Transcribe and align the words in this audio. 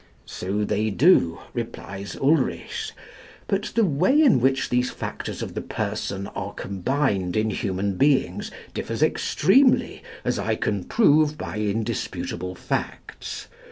So 0.25 0.63
they 0.63 0.89
do, 0.89 1.41
replies 1.53 2.15
Ulrichs; 2.15 2.91
but 3.45 3.71
the 3.75 3.85
way 3.85 4.19
in 4.19 4.39
which 4.41 4.69
these 4.69 4.89
factors 4.89 5.43
of 5.43 5.53
the 5.53 5.61
person 5.61 6.25
are 6.29 6.55
combined 6.55 7.37
in 7.37 7.51
human 7.51 7.97
beings 7.97 8.49
differs 8.73 9.03
extremely, 9.03 10.01
as 10.25 10.39
I 10.39 10.55
can 10.55 10.85
prove 10.85 11.37
by 11.37 11.59
indisputable 11.59 12.55
facts. 12.55 13.45